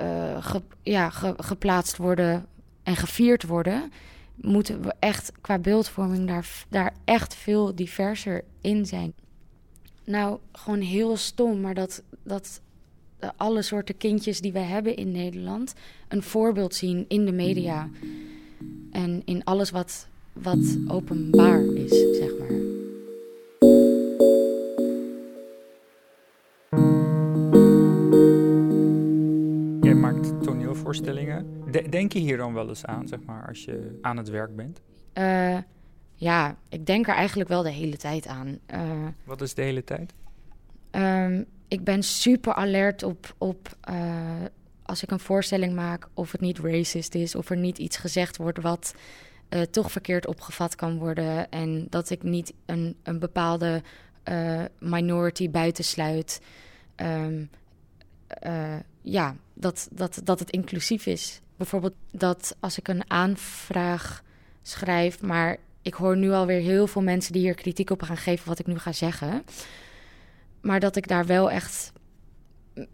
uh, 0.00 0.54
ja, 0.82 1.10
geplaatst 1.36 1.96
worden 1.96 2.46
en 2.82 2.96
gevierd 2.96 3.46
worden, 3.46 3.92
moeten 4.40 4.82
we 4.82 4.94
echt 4.98 5.32
qua 5.40 5.58
beeldvorming 5.58 6.26
daar, 6.26 6.64
daar 6.68 6.94
echt 7.04 7.34
veel 7.34 7.74
diverser 7.74 8.44
in 8.60 8.86
zijn. 8.86 9.12
Nou, 10.04 10.38
gewoon 10.52 10.80
heel 10.80 11.16
stom, 11.16 11.60
maar 11.60 11.74
dat, 11.74 12.02
dat 12.22 12.60
alle 13.36 13.62
soorten 13.62 13.96
kindjes 13.96 14.40
die 14.40 14.52
we 14.52 14.58
hebben 14.58 14.96
in 14.96 15.12
Nederland 15.12 15.74
een 16.08 16.22
voorbeeld 16.22 16.74
zien 16.74 17.04
in 17.08 17.24
de 17.24 17.32
media. 17.32 17.88
En 18.92 19.22
in 19.24 19.44
alles 19.44 19.70
wat, 19.70 20.08
wat 20.32 20.78
openbaar 20.88 21.64
is, 21.64 21.97
maakt 30.12 30.42
toneelvoorstellingen. 30.42 31.64
denk 31.90 32.12
je 32.12 32.18
hier 32.18 32.36
dan 32.36 32.54
wel 32.54 32.68
eens 32.68 32.84
aan, 32.84 33.08
zeg 33.08 33.18
maar, 33.24 33.46
als 33.48 33.64
je 33.64 33.98
aan 34.02 34.16
het 34.16 34.28
werk 34.28 34.56
bent? 34.56 34.80
Uh, 35.14 35.58
ja, 36.14 36.56
ik 36.68 36.86
denk 36.86 37.08
er 37.08 37.14
eigenlijk 37.14 37.48
wel 37.48 37.62
de 37.62 37.70
hele 37.70 37.96
tijd 37.96 38.26
aan. 38.26 38.58
Uh, 38.74 39.06
wat 39.24 39.40
is 39.40 39.54
de 39.54 39.62
hele 39.62 39.84
tijd? 39.84 40.14
Um, 40.90 41.44
ik 41.68 41.84
ben 41.84 42.02
super 42.02 42.54
alert 42.54 43.02
op, 43.02 43.34
op 43.38 43.76
uh, 43.90 44.20
als 44.82 45.02
ik 45.02 45.10
een 45.10 45.20
voorstelling 45.20 45.74
maak 45.74 46.08
of 46.14 46.32
het 46.32 46.40
niet 46.40 46.58
racist 46.58 47.14
is, 47.14 47.34
of 47.34 47.50
er 47.50 47.56
niet 47.56 47.78
iets 47.78 47.96
gezegd 47.96 48.36
wordt 48.36 48.62
wat 48.62 48.94
uh, 49.48 49.60
toch 49.60 49.92
verkeerd 49.92 50.26
opgevat 50.26 50.74
kan 50.74 50.98
worden. 50.98 51.50
En 51.50 51.86
dat 51.90 52.10
ik 52.10 52.22
niet 52.22 52.52
een, 52.66 52.96
een 53.02 53.18
bepaalde 53.18 53.82
uh, 54.28 54.64
minority 54.78 55.50
buitensluit. 55.50 56.40
Um, 56.96 57.50
ja, 59.02 59.36
dat, 59.60 59.88
dat, 59.90 60.20
dat 60.24 60.38
het 60.38 60.50
inclusief 60.50 61.06
is. 61.06 61.40
Bijvoorbeeld 61.56 61.94
dat 62.10 62.56
als 62.60 62.78
ik 62.78 62.88
een 62.88 63.10
aanvraag 63.10 64.22
schrijf, 64.62 65.22
maar 65.22 65.56
ik 65.82 65.94
hoor 65.94 66.16
nu 66.16 66.30
alweer 66.30 66.60
heel 66.60 66.86
veel 66.86 67.02
mensen 67.02 67.32
die 67.32 67.42
hier 67.42 67.54
kritiek 67.54 67.90
op 67.90 68.02
gaan 68.02 68.16
geven 68.16 68.48
wat 68.48 68.58
ik 68.58 68.66
nu 68.66 68.78
ga 68.78 68.92
zeggen. 68.92 69.42
Maar 70.60 70.80
dat 70.80 70.96
ik 70.96 71.08
daar 71.08 71.26
wel 71.26 71.50
echt. 71.50 71.92
Uh, 72.74 72.86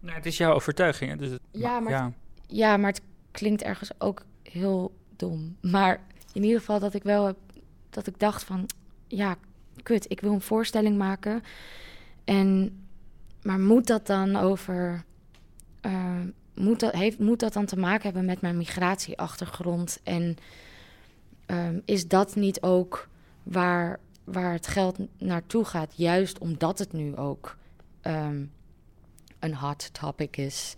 nou, 0.00 0.16
het 0.16 0.26
is 0.26 0.36
jouw 0.36 0.52
overtuiging. 0.52 1.10
Hè? 1.10 1.16
Dus 1.16 1.30
het, 1.30 1.40
ja, 1.50 1.80
maar 1.80 1.92
ja. 1.92 2.04
Het, 2.04 2.14
ja, 2.46 2.76
maar 2.76 2.90
het 2.90 3.02
klinkt 3.30 3.62
ergens 3.62 3.90
ook 3.98 4.24
heel 4.42 4.96
dom. 5.16 5.56
Maar 5.60 6.00
in 6.32 6.42
ieder 6.42 6.58
geval 6.58 6.78
dat 6.78 6.94
ik 6.94 7.02
wel 7.02 7.26
heb, 7.26 7.36
dat 7.90 8.06
ik 8.06 8.18
dacht 8.18 8.44
van 8.44 8.66
ja, 9.06 9.36
kut, 9.82 10.10
ik 10.10 10.20
wil 10.20 10.32
een 10.32 10.40
voorstelling 10.40 10.98
maken. 10.98 11.42
En 12.24 12.78
maar 13.42 13.60
moet 13.60 13.86
dat 13.86 14.06
dan 14.06 14.36
over. 14.36 15.04
Uh, 15.82 16.20
moet, 16.54 16.80
dat, 16.80 16.92
heeft, 16.92 17.18
moet 17.18 17.40
dat 17.40 17.52
dan 17.52 17.66
te 17.66 17.78
maken 17.78 18.02
hebben 18.02 18.24
met 18.24 18.40
mijn 18.40 18.56
migratieachtergrond? 18.56 20.00
En 20.02 20.36
um, 21.46 21.82
is 21.84 22.08
dat 22.08 22.34
niet 22.34 22.62
ook 22.62 23.08
waar 23.42 24.00
waar 24.32 24.52
het 24.52 24.66
geld 24.66 24.98
naartoe 25.18 25.64
gaat, 25.64 25.92
juist 25.96 26.38
omdat 26.38 26.78
het 26.78 26.92
nu 26.92 27.16
ook 27.16 27.56
um, 28.02 28.52
een 29.38 29.54
hot 29.54 29.94
topic 29.94 30.36
is. 30.36 30.74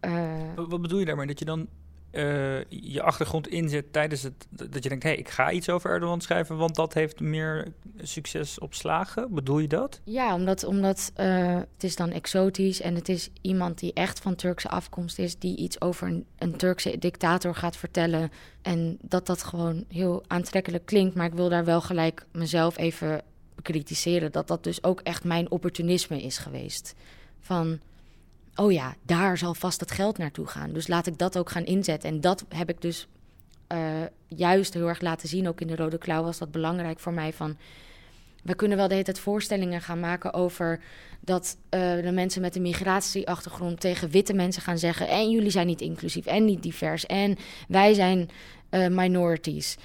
Uh, 0.00 0.54
wat 0.54 0.80
bedoel 0.80 0.98
je 0.98 1.04
daarmee? 1.04 1.26
Dat 1.26 1.38
je 1.38 1.44
dan 1.44 1.68
uh, 2.16 2.64
je 2.68 3.02
achtergrond 3.02 3.48
inzet 3.48 3.92
tijdens 3.92 4.22
het. 4.22 4.46
dat 4.50 4.82
je 4.82 4.88
denkt: 4.88 5.04
hé, 5.04 5.10
hey, 5.10 5.18
ik 5.18 5.28
ga 5.28 5.50
iets 5.50 5.68
over 5.68 5.90
Erdogan 5.90 6.20
schrijven, 6.20 6.56
want 6.56 6.74
dat 6.74 6.94
heeft 6.94 7.20
meer 7.20 7.72
succes 8.02 8.58
op 8.58 8.74
slagen? 8.74 9.34
Bedoel 9.34 9.58
je 9.58 9.68
dat? 9.68 10.00
Ja, 10.04 10.34
omdat, 10.34 10.64
omdat 10.64 11.12
uh, 11.20 11.54
het 11.54 11.84
is 11.84 11.96
dan 11.96 12.10
exotisch 12.10 12.80
en 12.80 12.94
het 12.94 13.08
is 13.08 13.30
iemand 13.40 13.78
die 13.78 13.92
echt 13.92 14.20
van 14.20 14.34
Turkse 14.34 14.68
afkomst 14.68 15.18
is, 15.18 15.38
die 15.38 15.56
iets 15.56 15.80
over 15.80 16.08
een, 16.08 16.26
een 16.38 16.56
Turkse 16.56 16.98
dictator 16.98 17.54
gaat 17.54 17.76
vertellen. 17.76 18.30
En 18.62 18.98
dat 19.00 19.26
dat 19.26 19.42
gewoon 19.42 19.84
heel 19.88 20.24
aantrekkelijk 20.26 20.86
klinkt, 20.86 21.14
maar 21.14 21.26
ik 21.26 21.34
wil 21.34 21.48
daar 21.48 21.64
wel 21.64 21.80
gelijk 21.80 22.26
mezelf 22.32 22.78
even 22.78 23.22
bekritiseren. 23.54 24.32
Dat 24.32 24.48
dat 24.48 24.64
dus 24.64 24.84
ook 24.84 25.00
echt 25.00 25.24
mijn 25.24 25.50
opportunisme 25.50 26.22
is 26.22 26.38
geweest. 26.38 26.94
Van 27.40 27.80
oh 28.56 28.72
ja, 28.72 28.94
daar 29.02 29.38
zal 29.38 29.54
vast 29.54 29.80
het 29.80 29.90
geld 29.90 30.18
naartoe 30.18 30.46
gaan. 30.46 30.72
Dus 30.72 30.88
laat 30.88 31.06
ik 31.06 31.18
dat 31.18 31.38
ook 31.38 31.50
gaan 31.50 31.64
inzetten. 31.64 32.08
En 32.08 32.20
dat 32.20 32.44
heb 32.48 32.68
ik 32.68 32.80
dus 32.80 33.08
eh, 33.66 34.02
juist 34.26 34.74
heel 34.74 34.88
erg 34.88 35.00
laten 35.00 35.28
zien, 35.28 35.48
ook 35.48 35.60
in 35.60 35.66
de 35.66 35.76
Rode 35.76 35.98
Klauw 35.98 36.22
was 36.24 36.38
dat 36.38 36.50
belangrijk 36.50 37.00
voor 37.00 37.12
mij 37.12 37.32
van... 37.32 37.56
We 38.42 38.54
kunnen 38.54 38.76
wel 38.76 38.86
de 38.86 38.92
hele 38.92 39.04
tijd 39.04 39.18
voorstellingen 39.18 39.80
gaan 39.80 40.00
maken 40.00 40.32
over 40.32 40.80
dat 41.20 41.56
uh, 41.70 41.80
de 42.02 42.10
mensen 42.12 42.40
met 42.40 42.56
een 42.56 42.62
migratieachtergrond 42.62 43.80
tegen 43.80 44.10
witte 44.10 44.34
mensen 44.34 44.62
gaan 44.62 44.78
zeggen... 44.78 45.08
en 45.08 45.30
jullie 45.30 45.50
zijn 45.50 45.66
niet 45.66 45.80
inclusief 45.80 46.26
en 46.26 46.44
niet 46.44 46.62
divers 46.62 47.06
en 47.06 47.36
wij 47.68 47.94
zijn 47.94 48.30
uh, 48.70 48.88
minorities. 48.88 49.76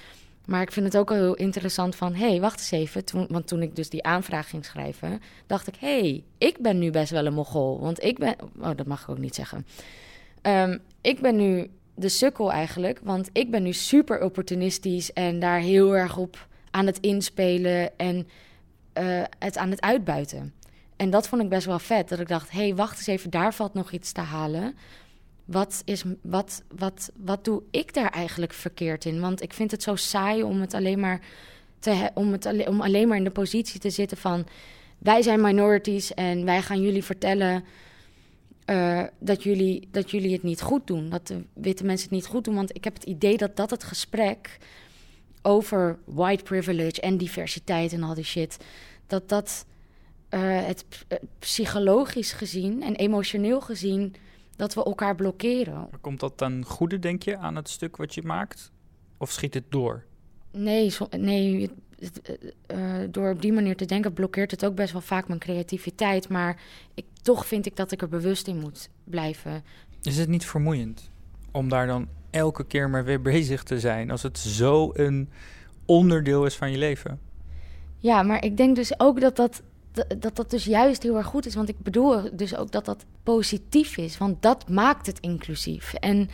Maar 0.50 0.62
ik 0.62 0.72
vind 0.72 0.86
het 0.86 0.96
ook 0.96 1.08
wel 1.08 1.18
heel 1.18 1.34
interessant 1.34 1.96
van... 1.96 2.14
hé, 2.14 2.28
hey, 2.28 2.40
wacht 2.40 2.58
eens 2.58 2.70
even. 2.70 3.26
Want 3.28 3.46
toen 3.46 3.62
ik 3.62 3.76
dus 3.76 3.88
die 3.88 4.04
aanvraag 4.04 4.48
ging 4.48 4.64
schrijven... 4.64 5.20
dacht 5.46 5.66
ik, 5.66 5.74
hé, 5.78 6.00
hey, 6.00 6.24
ik 6.38 6.58
ben 6.58 6.78
nu 6.78 6.90
best 6.90 7.10
wel 7.10 7.26
een 7.26 7.34
mogol. 7.34 7.80
Want 7.80 8.02
ik 8.02 8.18
ben... 8.18 8.34
Oh, 8.60 8.70
dat 8.76 8.86
mag 8.86 9.02
ik 9.02 9.08
ook 9.08 9.18
niet 9.18 9.34
zeggen. 9.34 9.66
Um, 10.42 10.78
ik 11.00 11.20
ben 11.20 11.36
nu 11.36 11.70
de 11.94 12.08
sukkel 12.08 12.52
eigenlijk. 12.52 13.00
Want 13.02 13.30
ik 13.32 13.50
ben 13.50 13.62
nu 13.62 13.72
super 13.72 14.22
opportunistisch... 14.22 15.12
en 15.12 15.38
daar 15.38 15.60
heel 15.60 15.96
erg 15.96 16.16
op 16.16 16.48
aan 16.70 16.86
het 16.86 16.98
inspelen... 17.00 17.98
en 17.98 18.28
uh, 19.00 19.22
het 19.38 19.56
aan 19.56 19.70
het 19.70 19.80
uitbuiten. 19.80 20.54
En 20.96 21.10
dat 21.10 21.28
vond 21.28 21.42
ik 21.42 21.48
best 21.48 21.66
wel 21.66 21.78
vet. 21.78 22.08
Dat 22.08 22.20
ik 22.20 22.28
dacht, 22.28 22.50
hé, 22.50 22.58
hey, 22.58 22.74
wacht 22.74 22.98
eens 22.98 23.06
even, 23.06 23.30
daar 23.30 23.54
valt 23.54 23.74
nog 23.74 23.92
iets 23.92 24.12
te 24.12 24.20
halen 24.20 24.74
wat, 25.50 25.82
is, 25.84 26.04
wat, 26.22 26.62
wat, 26.76 27.10
wat 27.16 27.44
doe 27.44 27.62
ik 27.70 27.94
daar 27.94 28.10
eigenlijk 28.10 28.52
verkeerd 28.52 29.04
in? 29.04 29.20
Want 29.20 29.42
ik 29.42 29.52
vind 29.52 29.70
het 29.70 29.82
zo 29.82 29.96
saai 29.96 30.42
om 30.42 30.60
het 30.60 30.74
alleen 30.74 31.00
maar, 31.00 31.20
te, 31.78 32.10
om 32.14 32.32
het, 32.32 32.66
om 32.66 32.80
alleen 32.80 33.08
maar 33.08 33.16
in 33.16 33.24
de 33.24 33.30
positie 33.30 33.80
te 33.80 33.90
zitten 33.90 34.16
van... 34.16 34.46
wij 34.98 35.22
zijn 35.22 35.40
minorities 35.40 36.14
en 36.14 36.44
wij 36.44 36.62
gaan 36.62 36.80
jullie 36.80 37.04
vertellen... 37.04 37.64
Uh, 38.66 39.02
dat, 39.18 39.42
jullie, 39.42 39.88
dat 39.90 40.10
jullie 40.10 40.32
het 40.32 40.42
niet 40.42 40.60
goed 40.60 40.86
doen. 40.86 41.08
Dat 41.08 41.26
de 41.26 41.42
witte 41.52 41.84
mensen 41.84 42.08
het 42.08 42.16
niet 42.16 42.26
goed 42.26 42.44
doen. 42.44 42.54
Want 42.54 42.76
ik 42.76 42.84
heb 42.84 42.94
het 42.94 43.04
idee 43.04 43.36
dat 43.36 43.56
dat 43.56 43.70
het 43.70 43.84
gesprek 43.84 44.58
over 45.42 45.98
white 46.04 46.42
privilege 46.42 47.00
en 47.00 47.16
diversiteit 47.16 47.92
en 47.92 48.02
al 48.02 48.14
die 48.14 48.24
shit... 48.24 48.56
dat 49.06 49.28
dat 49.28 49.66
uh, 50.30 50.40
het 50.66 50.84
psychologisch 51.38 52.32
gezien 52.32 52.82
en 52.82 52.96
emotioneel 52.96 53.60
gezien 53.60 54.14
dat 54.60 54.74
we 54.74 54.84
elkaar 54.84 55.14
blokkeren. 55.14 55.88
komt 56.00 56.20
dat 56.20 56.38
dan 56.38 56.64
goede, 56.64 56.98
denk 56.98 57.22
je, 57.22 57.36
aan 57.36 57.56
het 57.56 57.68
stuk 57.68 57.96
wat 57.96 58.14
je 58.14 58.22
maakt? 58.22 58.72
Of 59.18 59.30
schiet 59.30 59.54
het 59.54 59.64
door? 59.68 60.04
Nee, 60.52 60.92
nee 61.16 61.70
uh, 62.74 62.94
door 63.10 63.30
op 63.30 63.42
die 63.42 63.52
manier 63.52 63.76
te 63.76 63.84
denken 63.84 64.12
blokkeert 64.12 64.50
het 64.50 64.64
ook 64.64 64.74
best 64.74 64.92
wel 64.92 65.00
vaak 65.00 65.28
mijn 65.28 65.40
creativiteit. 65.40 66.28
Maar 66.28 66.60
ik, 66.94 67.04
toch 67.22 67.46
vind 67.46 67.66
ik 67.66 67.76
dat 67.76 67.92
ik 67.92 68.02
er 68.02 68.08
bewust 68.08 68.46
in 68.46 68.58
moet 68.58 68.88
blijven. 69.04 69.64
Is 70.02 70.18
het 70.18 70.28
niet 70.28 70.46
vermoeiend 70.46 71.10
om 71.50 71.68
daar 71.68 71.86
dan 71.86 72.08
elke 72.30 72.66
keer 72.66 72.90
maar 72.90 73.04
weer 73.04 73.22
bezig 73.34 73.62
te 73.62 73.80
zijn... 73.80 74.10
als 74.10 74.22
het 74.22 74.38
zo 74.38 74.90
een 74.92 75.28
onderdeel 75.84 76.44
is 76.44 76.56
van 76.56 76.70
je 76.70 76.78
leven? 76.78 77.20
Ja, 77.98 78.22
maar 78.22 78.44
ik 78.44 78.56
denk 78.56 78.76
dus 78.76 79.00
ook 79.00 79.20
dat 79.20 79.36
dat 79.36 79.62
dat 80.18 80.36
dat 80.36 80.50
dus 80.50 80.64
juist 80.64 81.02
heel 81.02 81.16
erg 81.16 81.26
goed 81.26 81.46
is. 81.46 81.54
Want 81.54 81.68
ik 81.68 81.78
bedoel 81.78 82.36
dus 82.36 82.56
ook 82.56 82.70
dat 82.70 82.84
dat 82.84 83.04
positief 83.22 83.96
is. 83.96 84.18
Want 84.18 84.42
dat 84.42 84.68
maakt 84.68 85.06
het 85.06 85.18
inclusief. 85.20 85.94
En 85.94 86.28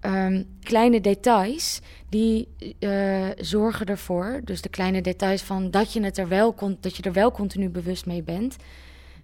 um, 0.00 0.46
kleine 0.62 1.00
details, 1.00 1.80
die 2.08 2.48
uh, 2.80 3.28
zorgen 3.38 3.86
ervoor... 3.86 4.40
dus 4.44 4.60
de 4.60 4.68
kleine 4.68 5.02
details 5.02 5.42
van 5.42 5.70
dat 5.70 5.92
je, 5.92 6.02
het 6.02 6.18
er 6.18 6.28
wel, 6.28 6.54
dat 6.80 6.96
je 6.96 7.02
er 7.02 7.12
wel 7.12 7.32
continu 7.32 7.68
bewust 7.68 8.06
mee 8.06 8.22
bent... 8.22 8.56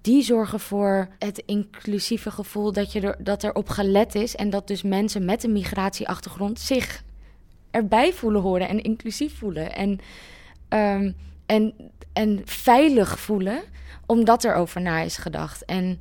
die 0.01 0.23
zorgen 0.23 0.61
voor 0.61 1.09
het 1.19 1.43
inclusieve 1.47 2.31
gevoel 2.31 2.73
dat, 2.73 2.93
je 2.93 3.01
er, 3.01 3.25
dat 3.25 3.43
er 3.43 3.55
op 3.55 3.69
gelet 3.69 4.15
is... 4.15 4.35
en 4.35 4.51
dat 4.51 4.67
dus 4.67 4.83
mensen 4.83 5.25
met 5.25 5.45
een 5.45 5.53
migratieachtergrond 5.53 6.61
zich 6.61 7.05
erbij 7.71 8.13
voelen 8.13 8.43
horen 8.43 8.69
en 8.69 8.83
inclusief 8.83 9.39
voelen. 9.39 9.75
En... 9.75 9.99
Um, 10.69 11.15
en, 11.47 11.75
en 12.13 12.41
veilig 12.45 13.19
voelen, 13.19 13.63
omdat 14.07 14.45
er 14.45 14.55
over 14.55 14.81
na 14.81 15.01
is 15.01 15.17
gedacht. 15.17 15.65
En 15.65 15.99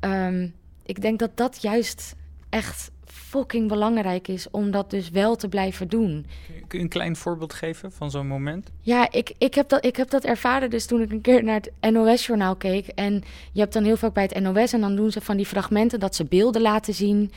um, 0.00 0.54
ik 0.82 1.00
denk 1.00 1.18
dat 1.18 1.30
dat 1.34 1.62
juist 1.62 2.14
echt 2.48 2.90
fucking 3.04 3.68
belangrijk 3.68 4.28
is 4.28 4.50
om 4.50 4.70
dat 4.70 4.90
dus 4.90 5.10
wel 5.10 5.36
te 5.36 5.48
blijven 5.48 5.88
doen. 5.88 6.26
Kun 6.66 6.78
je 6.78 6.84
een 6.84 6.90
klein 6.90 7.16
voorbeeld 7.16 7.52
geven 7.52 7.92
van 7.92 8.10
zo'n 8.10 8.26
moment? 8.26 8.70
Ja, 8.80 9.10
ik, 9.10 9.32
ik, 9.38 9.54
heb 9.54 9.68
dat, 9.68 9.84
ik 9.84 9.96
heb 9.96 10.10
dat 10.10 10.24
ervaren 10.24 10.70
dus 10.70 10.86
toen 10.86 11.00
ik 11.00 11.10
een 11.10 11.20
keer 11.20 11.44
naar 11.44 11.60
het 11.60 11.92
NOS-journaal 11.92 12.56
keek. 12.56 12.86
En 12.86 13.24
je 13.52 13.60
hebt 13.60 13.72
dan 13.72 13.84
heel 13.84 13.96
vaak 13.96 14.12
bij 14.12 14.22
het 14.22 14.40
NOS 14.40 14.72
en 14.72 14.80
dan 14.80 14.96
doen 14.96 15.10
ze 15.10 15.20
van 15.20 15.36
die 15.36 15.46
fragmenten 15.46 16.00
dat 16.00 16.14
ze 16.14 16.24
beelden 16.24 16.62
laten 16.62 16.94
zien 16.94 17.32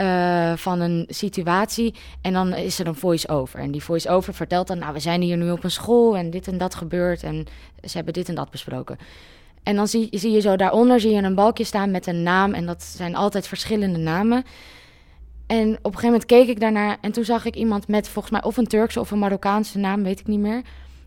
uh, 0.00 0.56
van 0.56 0.80
een 0.80 1.04
situatie. 1.08 1.94
En 2.20 2.32
dan 2.32 2.54
is 2.54 2.78
er 2.78 2.86
een 2.86 2.94
voice-over. 2.94 3.60
En 3.60 3.70
die 3.70 3.82
voice-over 3.82 4.34
vertelt 4.34 4.66
dan, 4.66 4.78
nou, 4.78 4.92
we 4.92 5.00
zijn 5.00 5.22
hier 5.22 5.36
nu 5.36 5.50
op 5.50 5.64
een 5.64 5.70
school 5.70 6.16
en 6.16 6.30
dit 6.30 6.48
en 6.48 6.58
dat 6.58 6.74
gebeurt. 6.74 7.22
En 7.22 7.44
ze 7.82 7.96
hebben 7.96 8.14
dit 8.14 8.28
en 8.28 8.34
dat 8.34 8.50
besproken. 8.50 8.98
En 9.62 9.76
dan 9.76 9.88
zie, 9.88 10.08
zie 10.10 10.30
je 10.30 10.40
zo 10.40 10.56
daaronder 10.56 11.00
zie 11.00 11.10
je 11.10 11.22
een 11.22 11.34
balkje 11.34 11.64
staan 11.64 11.90
met 11.90 12.06
een 12.06 12.22
naam. 12.22 12.54
En 12.54 12.66
dat 12.66 12.82
zijn 12.82 13.16
altijd 13.16 13.46
verschillende 13.46 13.98
namen. 13.98 14.44
En 15.46 15.68
op 15.68 15.84
een 15.84 15.84
gegeven 15.84 16.04
moment 16.04 16.24
keek 16.24 16.48
ik 16.48 16.60
daarnaar 16.60 16.96
en 17.00 17.12
toen 17.12 17.24
zag 17.24 17.44
ik 17.44 17.56
iemand 17.56 17.88
met 17.88 18.08
volgens 18.08 18.32
mij 18.32 18.42
of 18.42 18.56
een 18.56 18.66
Turkse 18.66 19.00
of 19.00 19.10
een 19.10 19.18
Marokkaanse 19.18 19.78
naam, 19.78 20.02
weet 20.02 20.20
ik 20.20 20.26
niet 20.26 20.40
meer. 20.40 20.62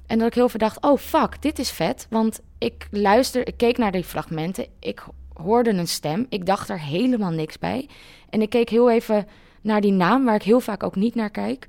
En 0.07 0.17
dat 0.17 0.27
ik 0.27 0.33
heel 0.33 0.49
veel 0.49 0.59
dacht, 0.59 0.83
oh 0.83 0.97
fuck, 0.97 1.41
dit 1.41 1.59
is 1.59 1.71
vet. 1.71 2.07
Want 2.09 2.41
ik 2.57 2.87
luister, 2.91 3.47
ik 3.47 3.57
keek 3.57 3.77
naar 3.77 3.91
die 3.91 4.03
fragmenten, 4.03 4.65
ik 4.79 5.03
hoorde 5.33 5.69
een 5.69 5.87
stem, 5.87 6.25
ik 6.29 6.45
dacht 6.45 6.69
er 6.69 6.79
helemaal 6.79 7.31
niks 7.31 7.59
bij. 7.59 7.89
En 8.29 8.41
ik 8.41 8.49
keek 8.49 8.69
heel 8.69 8.89
even 8.89 9.27
naar 9.61 9.81
die 9.81 9.91
naam, 9.91 10.25
waar 10.25 10.35
ik 10.35 10.43
heel 10.43 10.59
vaak 10.59 10.83
ook 10.83 10.95
niet 10.95 11.15
naar 11.15 11.29
kijk. 11.29 11.67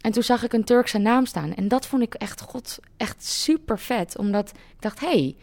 En 0.00 0.12
toen 0.12 0.22
zag 0.22 0.42
ik 0.44 0.52
een 0.52 0.64
Turkse 0.64 0.98
naam 0.98 1.26
staan. 1.26 1.54
En 1.54 1.68
dat 1.68 1.86
vond 1.86 2.02
ik 2.02 2.14
echt, 2.14 2.40
god, 2.40 2.78
echt 2.96 3.24
super 3.24 3.78
vet. 3.78 4.18
Omdat 4.18 4.48
ik 4.50 4.80
dacht, 4.80 5.00
hey, 5.00 5.36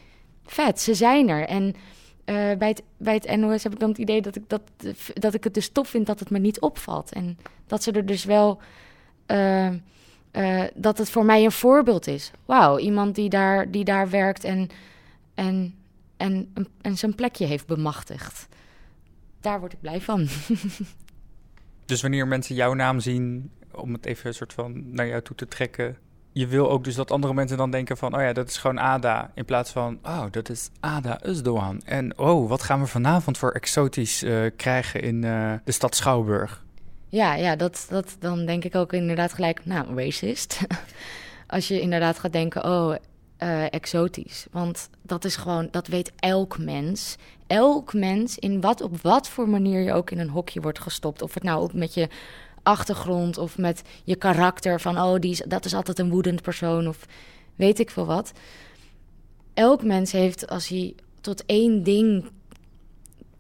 vet, 0.46 0.82
ze 0.82 0.94
zijn 0.94 1.30
er. 1.30 1.48
En 1.48 1.64
uh, 1.66 1.74
bij, 2.58 2.68
het, 2.68 2.84
bij 2.98 3.14
het 3.14 3.36
NOS 3.38 3.64
heb 3.64 3.74
ik 3.74 3.80
dan 3.80 3.90
het 3.90 3.98
idee 3.98 4.22
dat 4.22 4.36
ik, 4.36 4.44
dat, 4.48 4.62
dat 5.14 5.34
ik 5.34 5.44
het 5.44 5.54
dus 5.54 5.70
tof 5.70 5.88
vind 5.88 6.06
dat 6.06 6.20
het 6.20 6.30
me 6.30 6.40
niet 6.40 6.60
opvalt. 6.60 7.12
En 7.14 7.38
dat 7.68 7.84
ze 7.84 7.92
er 7.92 8.06
dus 8.06 8.24
wel... 8.26 8.60
Uh, 9.28 9.70
uh, 10.32 10.64
dat 10.74 10.98
het 10.98 11.10
voor 11.10 11.26
mij 11.26 11.44
een 11.44 11.52
voorbeeld 11.52 12.08
is. 12.08 12.32
Wauw, 12.46 12.78
iemand 12.78 13.16
die 13.16 13.30
daar, 13.30 13.72
die 13.72 13.84
daar 13.84 14.10
werkt 14.10 14.44
en, 14.44 14.70
en, 15.34 15.76
en, 16.20 16.54
en 16.82 16.98
zijn 16.98 17.16
plekje 17.16 17.46
heeft 17.46 17.68
bemachtigd 17.68 18.48
daar 19.42 19.60
word 19.60 19.74
ik 19.74 19.82
blij 19.82 20.02
van. 20.02 20.28
dus 21.86 22.02
wanneer 22.02 22.28
mensen 22.28 22.56
jouw 22.56 22.74
naam 22.74 23.00
zien, 23.00 23.52
om 23.72 23.94
het 23.94 24.06
even 24.06 24.28
een 24.28 24.34
soort 24.34 24.54
van 24.54 24.94
naar 24.94 25.08
jou 25.08 25.22
toe 25.22 25.36
te 25.36 25.48
trekken, 25.48 25.98
je 26.32 26.48
wil 26.48 26.70
ook 26.70 26.84
dus 26.84 26.96
dat 26.96 27.12
andere 27.12 27.34
mensen 27.34 27.58
dan 27.58 27.72
denken 27.72 27.98
van, 27.98 28.16
oh 28.16 28.22
ja, 28.22 28.34
dat 28.34 28.50
is 28.50 28.58
gewoon 28.58 28.80
Ada. 28.80 29.32
In 29.36 29.46
plaats 29.46 29.72
van, 29.72 30.00
oh, 30.04 30.26
dat 30.32 30.50
is 30.50 30.70
Ada 30.80 31.20
Usdoan. 31.26 31.82
En 31.86 32.18
oh, 32.18 32.50
wat 32.50 32.64
gaan 32.64 32.80
we 32.80 32.88
vanavond 32.88 33.38
voor 33.38 33.52
exotisch 33.52 34.24
uh, 34.24 34.50
krijgen 34.56 35.02
in 35.02 35.24
uh, 35.24 35.54
de 35.64 35.72
stad 35.72 35.96
Schouwburg? 35.96 36.64
Ja, 37.08 37.34
ja 37.34 37.56
dat, 37.56 37.86
dat, 37.90 38.16
dan 38.20 38.46
denk 38.46 38.64
ik 38.64 38.76
ook 38.76 38.94
inderdaad 38.94 39.34
gelijk, 39.34 39.66
nou, 39.66 39.96
racist. 39.96 40.60
Als 41.48 41.68
je 41.68 41.82
inderdaad 41.82 42.20
gaat 42.20 42.32
denken, 42.34 42.64
oh, 42.64 42.96
uh, 43.44 43.74
exotisch. 43.74 44.48
Want 44.52 44.90
dat 45.02 45.26
is 45.26 45.36
gewoon, 45.36 45.68
dat 45.72 45.88
weet 45.88 46.12
elk 46.16 46.58
mens. 46.58 47.16
Elk 47.48 47.94
mens, 47.94 48.38
in 48.38 48.62
wat, 48.62 48.82
op 48.82 49.02
wat 49.02 49.30
voor 49.30 49.50
manier 49.50 49.82
je 49.82 49.94
ook 49.94 50.12
in 50.12 50.20
een 50.20 50.30
hokje 50.30 50.62
wordt 50.62 50.80
gestopt. 50.80 51.22
Of 51.22 51.34
het 51.34 51.44
nou 51.44 51.64
op 51.64 51.74
met 51.74 51.94
je 51.94 52.10
achtergrond 52.64 53.38
of 53.38 53.58
met 53.58 53.82
je 54.04 54.16
karakter. 54.16 54.82
Van, 54.82 54.98
oh, 54.98 55.20
die 55.20 55.32
is, 55.32 55.44
dat 55.48 55.66
is 55.66 55.74
altijd 55.74 56.00
een 56.00 56.10
woedend 56.10 56.42
persoon 56.42 56.88
of 56.88 57.06
weet 57.56 57.80
ik 57.80 57.90
veel 57.90 58.06
wat. 58.06 58.32
Elk 59.54 59.84
mens 59.84 60.12
heeft, 60.12 60.48
als 60.48 60.68
hij 60.68 60.96
tot 61.22 61.46
één 61.46 61.84
ding 61.84 62.30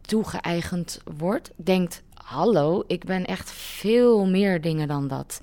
toegeëigend 0.02 1.02
wordt, 1.18 1.52
denkt: 1.56 2.04
Hallo, 2.14 2.84
ik 2.88 3.06
ben 3.06 3.26
echt 3.26 3.52
veel 3.52 4.26
meer 4.26 4.62
dingen 4.62 4.88
dan 4.88 5.08
dat. 5.08 5.42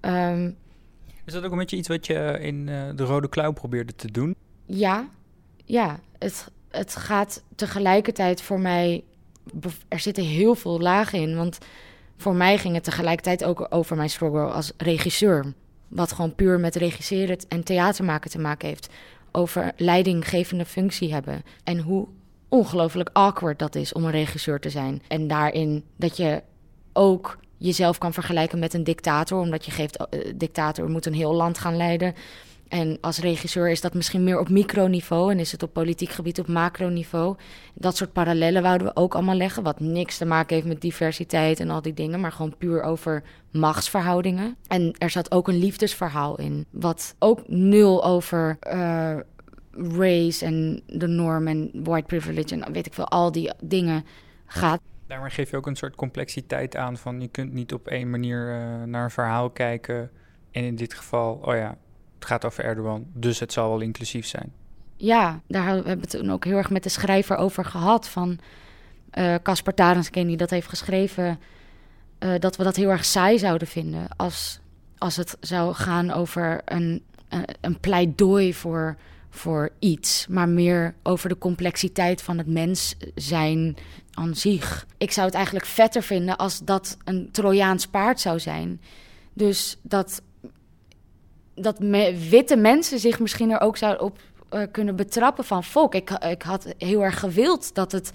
Um, 0.00 0.56
is 1.24 1.32
dat 1.32 1.44
ook 1.44 1.52
een 1.52 1.58
beetje 1.58 1.76
iets 1.76 1.88
wat 1.88 2.06
je 2.06 2.38
in 2.40 2.66
uh, 2.66 2.82
de 2.94 3.04
Rode 3.04 3.28
Klauw 3.28 3.52
probeerde 3.52 3.94
te 3.94 4.10
doen? 4.10 4.36
Ja, 4.66 5.08
ja. 5.64 6.00
Het, 6.18 6.50
het 6.70 6.96
gaat 6.96 7.42
tegelijkertijd 7.54 8.42
voor 8.42 8.60
mij... 8.60 9.04
Er 9.88 9.98
zitten 9.98 10.24
heel 10.24 10.54
veel 10.54 10.80
lagen 10.80 11.18
in, 11.20 11.36
want 11.36 11.58
voor 12.16 12.34
mij 12.34 12.58
ging 12.58 12.74
het 12.74 12.84
tegelijkertijd 12.84 13.44
ook 13.44 13.66
over 13.70 13.96
mijn 13.96 14.10
struggle 14.10 14.44
als 14.44 14.72
regisseur. 14.76 15.52
Wat 15.88 16.12
gewoon 16.12 16.34
puur 16.34 16.60
met 16.60 16.74
regisseren 16.74 17.38
en 17.48 17.64
theater 17.64 18.04
maken 18.04 18.30
te 18.30 18.38
maken 18.38 18.68
heeft. 18.68 18.88
Over 19.32 19.72
leidinggevende 19.76 20.64
functie 20.64 21.12
hebben. 21.12 21.42
En 21.64 21.78
hoe 21.78 22.08
ongelooflijk 22.48 23.10
awkward 23.12 23.58
dat 23.58 23.74
is 23.74 23.92
om 23.92 24.04
een 24.04 24.10
regisseur 24.10 24.60
te 24.60 24.70
zijn. 24.70 25.02
En 25.08 25.28
daarin 25.28 25.84
dat 25.96 26.16
je 26.16 26.42
ook 26.92 27.38
jezelf 27.56 27.98
kan 27.98 28.12
vergelijken 28.12 28.58
met 28.58 28.74
een 28.74 28.84
dictator, 28.84 29.40
omdat 29.40 29.64
je 29.64 29.70
geeft, 29.70 29.98
uh, 30.00 30.32
dictator 30.36 30.90
moet 30.90 31.06
een 31.06 31.14
heel 31.14 31.34
land 31.34 31.58
gaan 31.58 31.76
leiden. 31.76 32.14
En 32.68 32.98
als 33.00 33.18
regisseur 33.18 33.70
is 33.70 33.80
dat 33.80 33.94
misschien 33.94 34.24
meer 34.24 34.40
op 34.40 34.48
microniveau 34.48 35.30
en 35.30 35.38
is 35.38 35.52
het 35.52 35.62
op 35.62 35.72
politiek 35.72 36.10
gebied 36.10 36.38
op 36.38 36.48
macroniveau. 36.48 37.36
Dat 37.74 37.96
soort 37.96 38.12
parallellen 38.12 38.62
wouden 38.62 38.86
we 38.86 38.96
ook 38.96 39.14
allemaal 39.14 39.34
leggen, 39.34 39.62
wat 39.62 39.80
niks 39.80 40.16
te 40.16 40.24
maken 40.24 40.54
heeft 40.54 40.68
met 40.68 40.80
diversiteit 40.80 41.60
en 41.60 41.70
al 41.70 41.82
die 41.82 41.94
dingen, 41.94 42.20
maar 42.20 42.32
gewoon 42.32 42.56
puur 42.58 42.82
over 42.82 43.22
machtsverhoudingen. 43.50 44.56
En 44.66 44.94
er 44.98 45.10
zat 45.10 45.30
ook 45.32 45.48
een 45.48 45.58
liefdesverhaal 45.58 46.38
in, 46.38 46.66
wat 46.70 47.14
ook 47.18 47.48
nul 47.48 48.04
over 48.04 48.58
uh, 48.72 49.16
race 49.72 50.44
en 50.44 50.82
de 50.86 51.08
norm 51.08 51.46
en 51.46 51.70
white 51.72 52.06
privilege 52.06 52.54
en 52.54 52.72
weet 52.72 52.86
ik 52.86 52.94
veel, 52.94 53.08
al 53.08 53.32
die 53.32 53.52
dingen 53.62 54.04
gaat. 54.46 54.80
Daarmee 55.14 55.32
geef 55.32 55.50
je 55.50 55.56
ook 55.56 55.66
een 55.66 55.76
soort 55.76 55.94
complexiteit 55.94 56.76
aan 56.76 56.96
van 56.96 57.20
je 57.20 57.28
kunt 57.28 57.52
niet 57.52 57.72
op 57.72 57.88
één 57.88 58.10
manier 58.10 58.48
uh, 58.48 58.82
naar 58.82 59.04
een 59.04 59.10
verhaal 59.10 59.50
kijken. 59.50 60.10
En 60.50 60.64
in 60.64 60.76
dit 60.76 60.94
geval, 60.94 61.40
oh 61.42 61.54
ja, 61.54 61.76
het 62.14 62.24
gaat 62.24 62.44
over 62.44 62.64
Erdogan, 62.64 63.06
dus 63.12 63.40
het 63.40 63.52
zal 63.52 63.68
wel 63.68 63.80
inclusief 63.80 64.26
zijn. 64.26 64.52
Ja, 64.96 65.40
daar 65.48 65.66
hebben 65.66 66.00
we 66.00 66.06
toen 66.06 66.30
ook 66.30 66.44
heel 66.44 66.56
erg 66.56 66.70
met 66.70 66.82
de 66.82 66.88
schrijver 66.88 67.36
over 67.36 67.64
gehad. 67.64 68.08
Van 68.08 68.38
Caspar 69.42 69.74
uh, 69.76 70.02
die 70.10 70.36
dat 70.36 70.50
heeft 70.50 70.68
geschreven. 70.68 71.40
Uh, 72.18 72.34
dat 72.38 72.56
we 72.56 72.64
dat 72.64 72.76
heel 72.76 72.90
erg 72.90 73.04
saai 73.04 73.38
zouden 73.38 73.68
vinden. 73.68 74.08
Als, 74.16 74.60
als 74.98 75.16
het 75.16 75.36
zou 75.40 75.74
gaan 75.74 76.10
over 76.10 76.60
een, 76.64 77.02
een 77.60 77.80
pleidooi 77.80 78.54
voor, 78.54 78.96
voor 79.30 79.70
iets. 79.78 80.26
Maar 80.26 80.48
meer 80.48 80.94
over 81.02 81.28
de 81.28 81.38
complexiteit 81.38 82.22
van 82.22 82.38
het 82.38 82.46
mens 82.46 82.96
zijn 83.14 83.76
aan 84.14 84.34
zich. 84.34 84.86
Ik 84.98 85.12
zou 85.12 85.26
het 85.26 85.34
eigenlijk 85.34 85.66
vetter 85.66 86.02
vinden 86.02 86.36
als 86.36 86.58
dat 86.58 86.96
een 87.04 87.28
Trojaans 87.32 87.86
paard 87.86 88.20
zou 88.20 88.40
zijn. 88.40 88.80
Dus 89.32 89.78
dat 89.82 90.22
dat 91.54 91.78
witte 92.28 92.56
mensen 92.56 92.98
zich 92.98 93.20
misschien 93.20 93.50
er 93.50 93.60
ook 93.60 93.76
zouden 93.76 94.02
op 94.02 94.18
uh, 94.52 94.62
kunnen 94.70 94.96
betrappen 94.96 95.44
van... 95.44 95.64
Fok, 95.64 95.94
ik, 95.94 96.10
ik 96.10 96.42
had 96.42 96.74
heel 96.78 97.04
erg 97.04 97.18
gewild 97.18 97.74
dat 97.74 97.92
het 97.92 98.12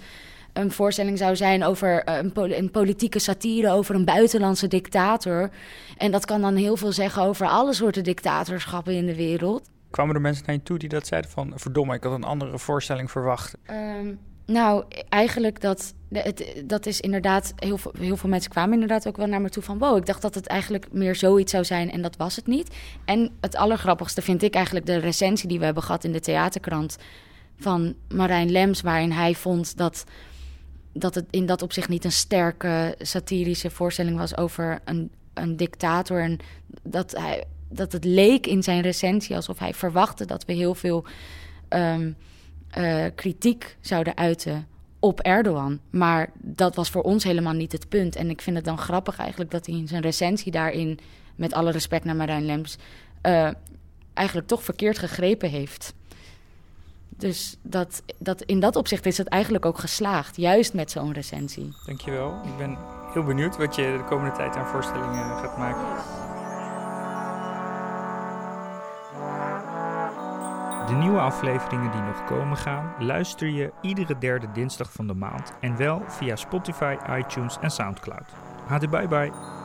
een 0.52 0.70
voorstelling 0.70 1.18
zou 1.18 1.36
zijn 1.36 1.64
over 1.64 2.08
uh, 2.08 2.16
een, 2.16 2.32
pol 2.32 2.50
een, 2.50 2.70
politieke 2.70 3.18
satire... 3.18 3.70
over 3.70 3.94
een 3.94 4.04
buitenlandse 4.04 4.68
dictator. 4.68 5.50
En 5.96 6.10
dat 6.10 6.24
kan 6.24 6.40
dan 6.40 6.54
heel 6.54 6.76
veel 6.76 6.92
zeggen 6.92 7.22
over 7.22 7.46
alle 7.46 7.72
soorten 7.72 8.04
dictatorschappen 8.04 8.94
in 8.94 9.06
de 9.06 9.16
wereld. 9.16 9.70
Kwamen 9.90 10.14
er 10.14 10.20
mensen 10.20 10.44
naar 10.46 10.54
je 10.54 10.62
toe 10.62 10.78
die 10.78 10.88
dat 10.88 11.06
zeiden 11.06 11.30
van... 11.30 11.52
verdomme, 11.54 11.94
ik 11.94 12.02
had 12.02 12.12
een 12.12 12.24
andere 12.24 12.58
voorstelling 12.58 13.10
verwacht? 13.10 13.56
Um, 13.70 14.18
nou, 14.50 14.84
eigenlijk 15.08 15.60
dat, 15.60 15.94
het, 16.08 16.62
dat 16.64 16.86
is 16.86 17.00
inderdaad, 17.00 17.52
heel 17.56 17.78
veel, 17.78 17.92
heel 17.98 18.16
veel 18.16 18.28
mensen 18.28 18.50
kwamen 18.50 18.72
inderdaad 18.72 19.08
ook 19.08 19.16
wel 19.16 19.26
naar 19.26 19.40
me 19.40 19.48
toe 19.48 19.62
van, 19.62 19.78
wow, 19.78 19.96
ik 19.96 20.06
dacht 20.06 20.22
dat 20.22 20.34
het 20.34 20.46
eigenlijk 20.46 20.92
meer 20.92 21.14
zoiets 21.14 21.52
zou 21.52 21.64
zijn 21.64 21.90
en 21.90 22.02
dat 22.02 22.16
was 22.16 22.36
het 22.36 22.46
niet. 22.46 22.74
En 23.04 23.30
het 23.40 23.56
allergrappigste 23.56 24.22
vind 24.22 24.42
ik 24.42 24.54
eigenlijk 24.54 24.86
de 24.86 24.96
recensie 24.96 25.48
die 25.48 25.58
we 25.58 25.64
hebben 25.64 25.82
gehad 25.82 26.04
in 26.04 26.12
de 26.12 26.20
theaterkrant 26.20 26.96
van 27.56 27.94
Marijn 28.08 28.50
Lems, 28.50 28.80
waarin 28.80 29.10
hij 29.10 29.34
vond 29.34 29.76
dat, 29.76 30.04
dat 30.92 31.14
het 31.14 31.26
in 31.30 31.46
dat 31.46 31.62
opzicht 31.62 31.88
niet 31.88 32.04
een 32.04 32.12
sterke 32.12 32.94
satirische 32.98 33.70
voorstelling 33.70 34.16
was 34.16 34.36
over 34.36 34.80
een, 34.84 35.10
een 35.34 35.56
dictator. 35.56 36.20
En 36.20 36.38
dat, 36.82 37.10
hij, 37.18 37.44
dat 37.68 37.92
het 37.92 38.04
leek 38.04 38.46
in 38.46 38.62
zijn 38.62 38.80
recensie 38.80 39.36
alsof 39.36 39.58
hij 39.58 39.74
verwachtte 39.74 40.24
dat 40.24 40.44
we 40.44 40.52
heel 40.52 40.74
veel... 40.74 41.04
Um, 41.68 42.16
uh, 42.78 43.04
kritiek 43.14 43.76
zouden 43.80 44.16
uiten 44.16 44.66
op 44.98 45.20
Erdogan. 45.20 45.80
Maar 45.90 46.30
dat 46.34 46.74
was 46.74 46.90
voor 46.90 47.02
ons 47.02 47.24
helemaal 47.24 47.52
niet 47.52 47.72
het 47.72 47.88
punt. 47.88 48.16
En 48.16 48.30
ik 48.30 48.40
vind 48.40 48.56
het 48.56 48.64
dan 48.64 48.78
grappig 48.78 49.18
eigenlijk 49.18 49.50
dat 49.50 49.66
hij 49.66 49.74
in 49.74 49.88
zijn 49.88 50.02
recensie 50.02 50.52
daarin, 50.52 50.98
met 51.34 51.52
alle 51.52 51.70
respect 51.70 52.04
naar 52.04 52.16
Marijn 52.16 52.44
Lems, 52.44 52.76
uh, 53.26 53.50
eigenlijk 54.14 54.48
toch 54.48 54.62
verkeerd 54.62 54.98
gegrepen 54.98 55.50
heeft. 55.50 55.94
Dus 57.08 57.56
dat, 57.62 58.02
dat, 58.18 58.42
in 58.42 58.60
dat 58.60 58.76
opzicht 58.76 59.06
is 59.06 59.18
het 59.18 59.28
eigenlijk 59.28 59.66
ook 59.66 59.78
geslaagd, 59.78 60.36
juist 60.36 60.74
met 60.74 60.90
zo'n 60.90 61.12
recensie. 61.12 61.72
Dankjewel. 61.86 62.40
Ik 62.44 62.56
ben 62.56 62.78
heel 63.12 63.24
benieuwd 63.24 63.56
wat 63.56 63.74
je 63.74 63.82
de 63.82 64.04
komende 64.08 64.36
tijd 64.36 64.56
aan 64.56 64.66
voorstellingen 64.66 65.38
gaat 65.38 65.58
maken. 65.58 66.19
De 70.90 70.96
nieuwe 70.96 71.20
afleveringen 71.20 71.90
die 71.90 72.00
nog 72.00 72.24
komen 72.24 72.56
gaan, 72.56 72.94
luister 72.98 73.48
je 73.48 73.72
iedere 73.80 74.18
derde 74.18 74.52
dinsdag 74.52 74.92
van 74.92 75.06
de 75.06 75.14
maand 75.14 75.52
en 75.60 75.76
wel 75.76 76.02
via 76.06 76.36
Spotify, 76.36 76.96
iTunes 77.10 77.58
en 77.60 77.70
Soundcloud. 77.70 78.34
Hadi 78.66 78.88
bye 78.88 79.08
bye. 79.08 79.59